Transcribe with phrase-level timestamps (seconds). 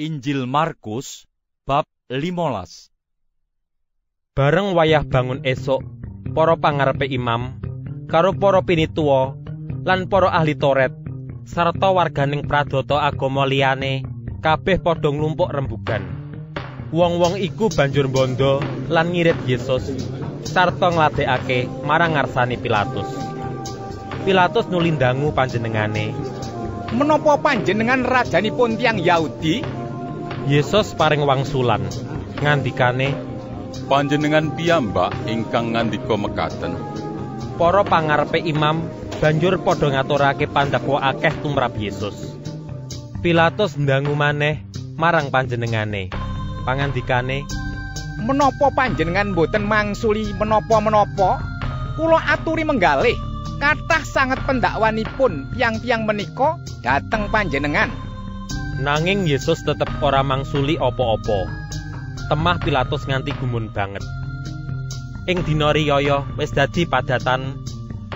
[0.00, 1.28] Injil Markus
[1.68, 2.88] bab 15
[4.32, 5.84] Bareng wayah bangun esuk,
[6.32, 7.60] para pangarepe imam,
[8.08, 9.36] karo para pinituwa
[9.84, 10.96] lan para ahli Toret,
[11.44, 14.00] sarta warganing pradata agama liyane,
[14.40, 16.08] kabeh padha nglumpuk rembugan.
[16.88, 19.92] Wong-wong iku banjur bondo lan ngirit Yesus,
[20.48, 23.12] sarta ngladekake marang ngarsane Pilatus.
[24.24, 26.16] Pilatus nulindangu panjenengane.
[26.96, 29.81] Menapa panjenengan rajanipun tiang Yahudi?
[30.42, 31.86] Yesus paring wangsulan,
[32.42, 33.14] ngandikane,
[33.86, 36.74] Panjenengan piyambak ingkang ngandika mekaten.
[37.54, 38.82] para pangarepe imam
[39.22, 42.34] banjur padha ngaturake pandakwa akeh tumrap Yesus.
[43.22, 44.66] Pilatus ndangu maneh
[44.98, 46.10] marang panjenengane.
[46.66, 47.46] Pangandikane,
[48.22, 51.38] Menapa panjenengan boten mangsuli menapa-menapa?
[51.94, 53.14] Kula aturi menggalih,
[53.62, 57.90] kathah sanget pendakwanipun tiang-tiang menika dateng panjenengan.
[58.80, 61.50] Nanging Yesus tetep ora mangsuli apa-apa.
[62.32, 64.00] Temah Pilatus nganti gumun banget.
[65.28, 67.60] Ing dina riyaya wis dadi padatan,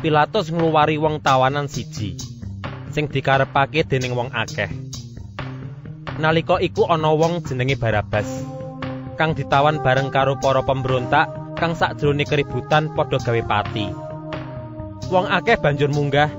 [0.00, 2.16] Pilatus ngluwari wong tawanan siji
[2.90, 4.66] sing dikarepake dening wong akeh.
[6.18, 8.26] Nalika iku ana wong jenenge Barabas
[9.14, 11.28] kang ditawan bareng karo para pemberontak
[11.60, 13.86] kang sakjroning keributan padha gawe pati.
[15.12, 16.32] Wong akeh banjur munggah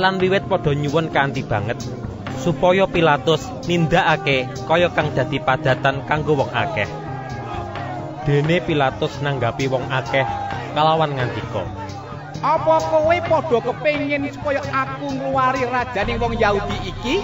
[0.00, 1.78] lan wiwit padha nyuwun kanthi banget
[2.42, 6.90] supaya Pilatus nindakake kaya kang dadi padatan kanggo wong akeh.
[8.26, 10.26] Dene Pilatus nanggapi wong akeh
[10.74, 11.62] kalawan ngandika,
[12.42, 17.16] Apa kowe padha kepengin supaya aku ngluwari rajaning wong Yahudi iki?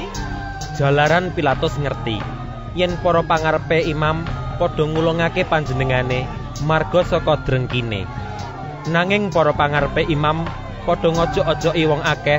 [0.79, 2.23] Jalaran Pilatus ngerti
[2.79, 4.23] yen para pangarepe imam
[4.63, 6.31] padha ngulungake panjenengane
[6.63, 8.07] marga saka drengkine.
[8.87, 10.47] Nanging para pangarepe imam
[10.87, 12.39] padha ngojok-ojoki wong akeh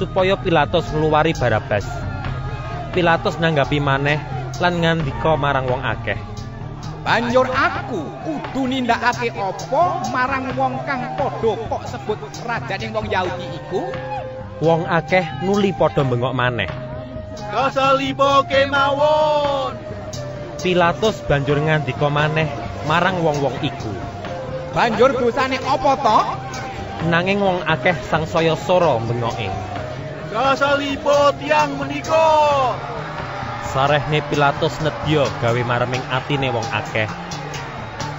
[0.00, 2.05] supaya Pilatus ngluwari Barabas.
[2.96, 4.16] Pilatus nanggapi maneh
[4.56, 6.16] lan ngandika marang wong akeh.
[7.04, 12.16] Banjur aku kudu nindakake apa marang wong kang padha kok sebut
[12.48, 13.92] rajaning wong Yahudi iku?
[14.64, 16.72] Wong akeh nuli padha bengok maneh.
[17.52, 19.76] Kasalibo kemawon.
[20.64, 22.48] Pilatus banjur ngandika maneh
[22.88, 23.92] marang wong-wong iku.
[24.72, 26.20] Banjur dosane apa to?
[27.12, 29.52] Nanging wong akeh sangsaya sora bengoke.
[30.36, 32.28] Kasalibo tiang menika.
[33.72, 37.08] Sarehne Pilatus nedya gawe mareming atine wong akeh.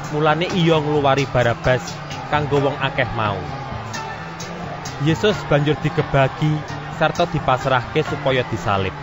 [0.10, 1.86] Mulane iya ngluwari Barabas
[2.34, 3.38] kanggo wong akeh mau.
[5.06, 6.58] Yesus banjur digebagi
[6.98, 8.98] sarta dipasrahke supaya disalib.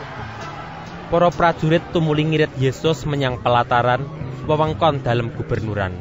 [1.06, 4.10] Para prajurit tumuli ngirit Yesus menyang pelataran
[4.50, 5.94] wewengkon dalem gubernuran.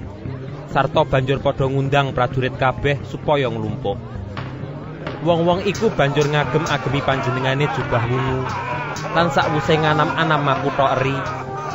[0.73, 4.01] Sarta banjur padha ngundang prajurit kabeh supaya nglumpuk.
[5.23, 8.43] Wong-wong iku banjur ngagem-agemi panjenengane jubah wungu
[9.15, 11.15] lan sakwuse nganam-anam makutha eri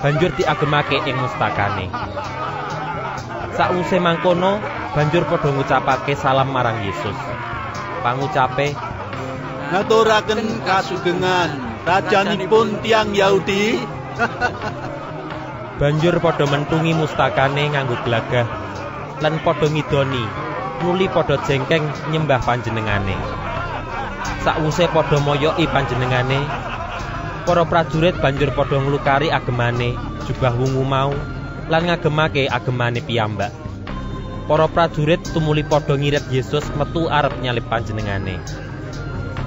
[0.05, 1.89] banjur diagemake ing mustakane.
[3.57, 4.61] Sakwuse mangkono
[4.93, 7.17] banjur padha ngucapake salam marang Yesus.
[8.05, 8.77] Pangucape,
[9.73, 11.51] Ngaturaken kasugengan
[11.89, 13.81] rajanipun tiang Yahudi.
[15.81, 18.45] banjur padha mentungi mustakane nganggo glagah
[19.25, 20.48] lan padha ngidoni
[20.83, 21.85] nuli padha jengkeng
[22.15, 23.17] nyembah panjenengane.
[24.47, 26.39] Sakwuse padha moyoki panjenengane,
[27.43, 29.97] para prajurit banjur padha nglukari agemane
[30.29, 31.11] jubah wungu mau
[31.67, 33.51] lan ngagemake agemane piyambak.
[34.49, 38.41] Para prajurit tumuli padha ngirit Yesus metu arep nyalip panjenengane.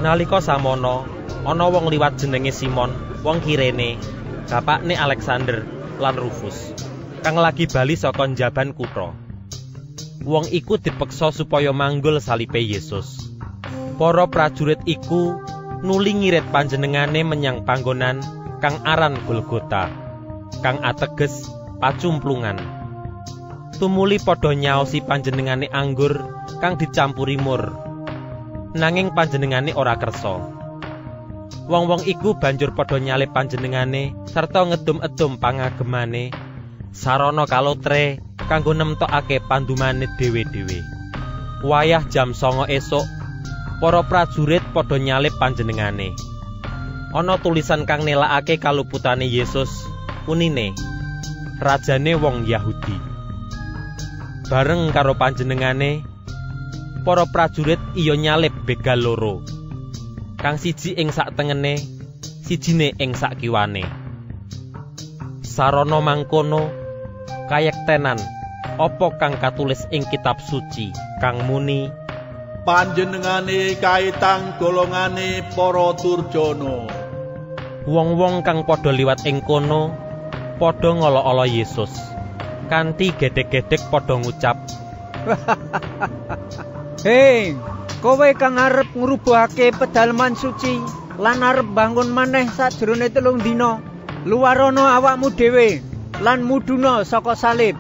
[0.02, 1.06] Nalika samono,
[1.46, 2.90] ana wong liwat jenenge Simon,
[3.22, 4.02] wong Kirene,
[4.50, 5.62] bapakne Alexander
[6.02, 6.74] lan Rufus,
[7.22, 9.31] kang lagi bali saka njaban kutha.
[10.22, 13.34] Wong iku dipeksa supaya manggul salipe Yesus.
[13.98, 15.42] Para prajurit iku
[15.82, 18.22] nuli ngirit panjenengane menyang panggonan
[18.62, 19.90] kang aran Golgota,
[20.62, 21.50] kang ateges
[21.82, 22.62] pacumplungan.
[23.82, 26.22] Tumuli padha nyaosi panjenengane anggur
[26.62, 27.74] kang dicampuri mur.
[28.78, 30.38] Nanging panjenengane ora kersa.
[31.66, 36.30] Wong-wong iku banjur padha nyalip panjenengane sarta ngedum-edum pangagemane
[36.94, 38.22] sarana kalotre
[38.52, 40.84] kanggo nemtokake pandumane dhewe-dhewe.
[41.64, 43.08] Wayah jam songo esuk,
[43.80, 46.12] para prajurit padha nyalip panjenengane.
[47.16, 49.72] Ana tulisan kang nelakake kaluputane Yesus,
[50.28, 50.76] unine
[51.64, 52.98] Rajane wong Yahudi.
[54.52, 56.04] Bareng karo panjenengane,
[57.08, 59.46] para prajurit iya nyalip begal loro.
[60.36, 61.80] Kang siji ing sak tengene,
[62.44, 63.86] sijine ing sak kiwane.
[65.46, 66.74] Sarana mangkono
[67.46, 68.41] kayektenan
[68.78, 71.92] apa kang katulis ing kitab suci kang muni
[72.62, 76.86] Panjenengane kaitang golongane para durjana.
[77.90, 79.90] Wong-wong kang padha liwat ing kono
[80.62, 81.90] padha ngolo-olo Yesus.
[82.70, 84.62] Kanthi gedhek-gedhek padha ngucap,
[87.06, 87.54] Hei,
[88.02, 90.82] kowe kang arep ngrubuhake pedalaman suci
[91.22, 93.82] lan arep bangun maneh sajrone telung dina,
[94.26, 95.82] luarono awakmu dhewe
[96.22, 97.78] lan muduna saka salib.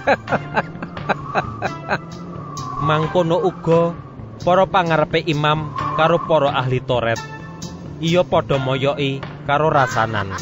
[2.86, 3.92] mangkono uga
[4.40, 7.20] para pangarepe imam karo para ahli Toret.
[8.00, 10.32] Iya padha moyoki karo rasanan.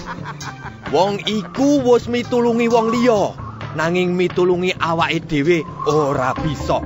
[0.94, 3.34] Wong iku wis mitulungi wong liya,
[3.74, 6.78] nanging mitulungi awake dhewe ora bisa.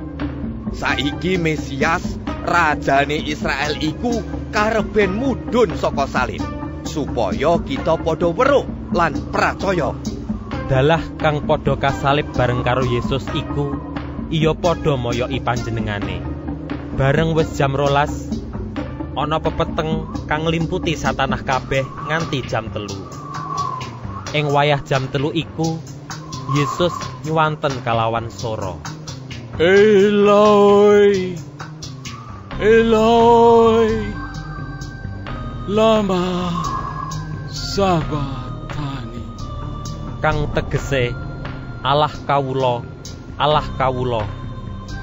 [0.73, 6.41] Saiki Mesias, rajane Israel iku kareben mudhun saka salib,
[6.81, 9.93] supaya kita padha weruh lan percaya.
[10.63, 13.75] Dalah kang padha kasalib bareng karo Yesus iku
[14.31, 16.23] iya padha moyoki panjenengane.
[16.95, 18.31] Bareng wis jam rolas,
[19.19, 22.95] ana pepeteng kang nglimputi satanah kabeh nganti jam telu.
[24.31, 25.83] Ing wayah jam telu iku,
[26.55, 26.95] Yesus
[27.27, 28.79] nyuwanten kalawan sora.
[29.59, 31.35] Eloi,
[32.57, 33.91] Eloi,
[35.67, 36.23] lama
[37.51, 38.42] sabatani.
[40.23, 41.11] Kang tegese
[41.83, 42.79] Allah kawula,
[43.35, 44.23] Allah kawula.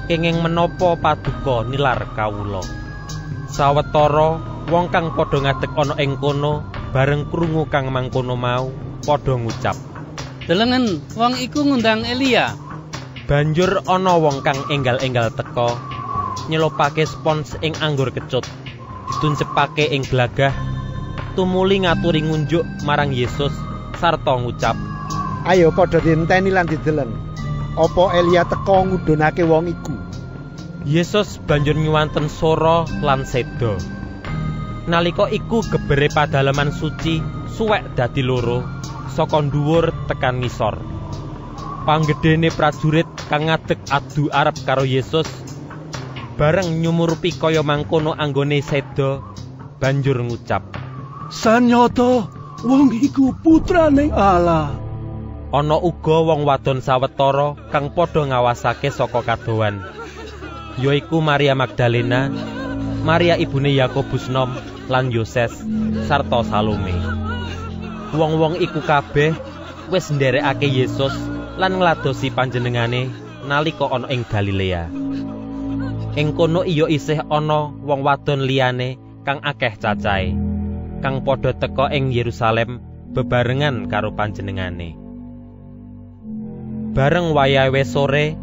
[0.09, 2.65] Kenging menapa paduka nilar kawula.
[3.45, 8.73] Sawetara wong kang padha ngadeg ana ing kono bareng krungu kang mangkono mau
[9.05, 9.77] padha ngucap.
[10.49, 12.57] Delengen, wong iku ngundang Elia.
[13.29, 15.77] Banjur ana wong kang enggal-enggal teka
[16.49, 18.49] nyelopake spons ing anggur kecut
[19.13, 20.49] dituncepake ing glagah
[21.37, 23.53] tumuli ngaturi ngunjuk marang Yesus
[24.01, 24.90] sarta ngucap
[25.41, 27.09] Ayo padha dinteni lan didelen.
[27.73, 29.95] Apa Elia teka ngudunake wong iku?
[30.85, 33.77] Yesus banjur nyuwanten sora lan seda.
[34.85, 37.21] Nalika iku gebere padalaman suci
[37.57, 38.61] suwek dadi loro
[39.13, 40.77] saka dhuwur tekan ngisor.
[41.89, 45.25] Panggedene prajurit kang ngadeg adu arep karo Yesus
[46.37, 49.21] bareng nyumurupi kaya mangkono anggone seda
[49.77, 50.65] banjur ngucap
[51.29, 52.29] Sanyata
[52.65, 54.80] wong iku putrane Allah.
[55.51, 59.83] Ana uga wong wadon sawetara kang padha ngawasake saka kadowan
[60.79, 62.31] yaiku Maria Magdalena
[63.01, 64.53] Maria ibune Yakobus nom
[64.85, 65.49] lan Yoses
[66.05, 66.93] sarta Salome.
[68.13, 69.33] Wong-wong iku kabeh
[69.89, 71.15] wis nderekake Yesus
[71.57, 73.09] lan ngladosi panjenengane
[73.49, 74.85] nalika ana ing Galilea.
[76.13, 80.37] Ing kono iya isih ana wong wadon liyane kang akeh cacahe
[81.01, 82.85] kang padha teka ing Yerusalem
[83.17, 84.93] bebarengan karo panjenengane
[86.91, 88.35] Bareng wayahe sore,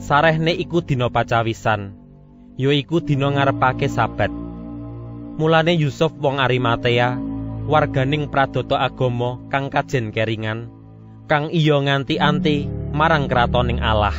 [0.00, 1.92] sarehne iku dina pacawisan,
[2.56, 4.32] yaiku dina ngarepake sabat.
[5.36, 7.20] Mulane Yusuf wong Arimatea,
[7.68, 10.72] warganing pradata agama kang kajen keringan,
[11.28, 14.16] kang iya nganti-anti marang kratoning Allah.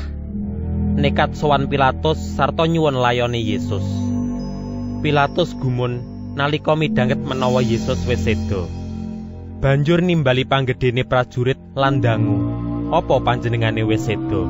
[1.02, 3.86] Nekat sowan Pilatus sarta nyuwun layone Yesus.
[5.02, 6.06] Pilatus gumun
[6.38, 8.30] nalika midhanget menawa Yesus wis.
[9.58, 12.71] Banjur nimbali panggedene prajurit lan dangu.
[12.92, 14.44] Apa panjenengane wis seda.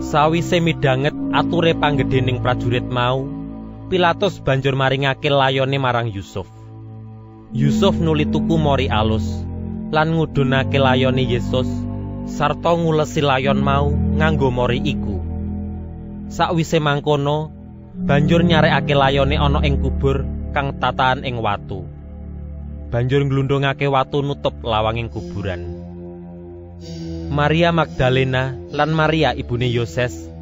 [0.00, 3.28] Sawise midhanget ature panggedhening prajurit mau,
[3.88, 6.44] Pilatus banjur maringake layone marang Yusuf.
[7.56, 9.24] Yusuf nuli tuku mori alus
[9.88, 11.64] lan ngudunake layone Yesus
[12.28, 15.16] sarta ngulesi layon mau nganggo mori iku.
[16.28, 17.48] Sakwise mangkono,
[17.96, 21.88] banjur nyarekake layone ana ing kubur kang tataan ing watu.
[22.92, 25.77] Banjur nglundhungake watu nutup lawanging kuburan.
[27.28, 30.32] Maria Magdalena lan Maria ibune Yoses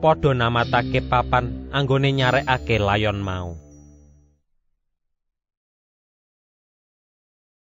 [0.00, 3.69] padha namatake papan anggone nyarekake layon mau.